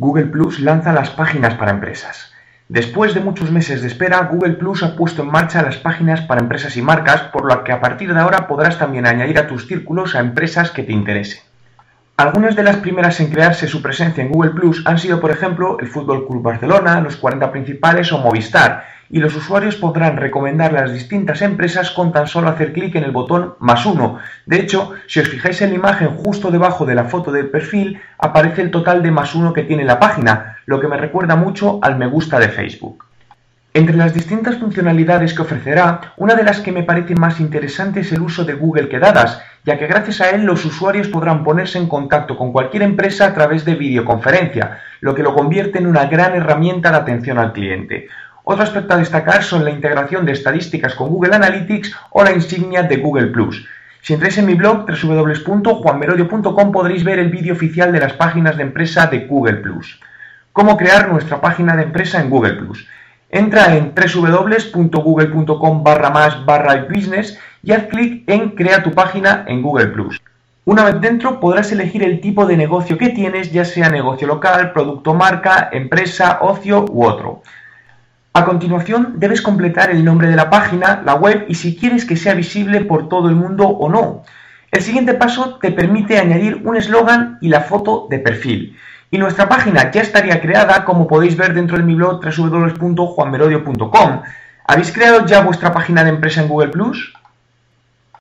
[0.00, 2.32] Google Plus lanza las páginas para empresas.
[2.68, 6.40] Después de muchos meses de espera, Google Plus ha puesto en marcha las páginas para
[6.40, 9.66] empresas y marcas, por lo que a partir de ahora podrás también añadir a tus
[9.66, 11.40] círculos a empresas que te interesen.
[12.16, 15.78] Algunas de las primeras en crearse su presencia en Google Plus han sido, por ejemplo,
[15.80, 20.92] el Fútbol Club Barcelona, los 40 principales o Movistar, y los usuarios podrán recomendar las
[20.92, 24.18] distintas empresas con tan solo hacer clic en el botón más uno.
[24.46, 28.00] De hecho, si os fijáis en la imagen justo debajo de la foto del perfil,
[28.18, 31.78] aparece el total de más uno que tiene la página, lo que me recuerda mucho
[31.82, 33.04] al me gusta de Facebook.
[33.74, 38.10] Entre las distintas funcionalidades que ofrecerá, una de las que me parece más interesante es
[38.12, 41.86] el uso de Google Quedadas, ya que gracias a él los usuarios podrán ponerse en
[41.86, 46.34] contacto con cualquier empresa a través de videoconferencia, lo que lo convierte en una gran
[46.34, 48.08] herramienta de atención al cliente.
[48.50, 52.82] Otro aspecto a destacar son la integración de estadísticas con Google Analytics o la insignia
[52.82, 53.68] de Google Plus.
[54.00, 58.62] Si entráis en mi blog www.juanmerodio.com podréis ver el vídeo oficial de las páginas de
[58.62, 60.00] empresa de Google Plus.
[60.54, 62.88] ¿Cómo crear nuestra página de empresa en Google Plus?
[63.28, 69.60] Entra en www.google.com barra más barra business y haz clic en Crea tu página en
[69.60, 70.22] Google Plus.
[70.64, 74.72] Una vez dentro podrás elegir el tipo de negocio que tienes, ya sea negocio local,
[74.72, 77.42] producto marca, empresa, ocio u otro.
[78.32, 82.16] A continuación debes completar el nombre de la página, la web y si quieres que
[82.16, 84.22] sea visible por todo el mundo o no.
[84.70, 88.76] El siguiente paso te permite añadir un eslogan y la foto de perfil.
[89.10, 94.22] Y nuestra página ya estaría creada como podéis ver dentro de mi blog www.juanmerodio.com.
[94.66, 96.72] ¿Habéis creado ya vuestra página de empresa en Google?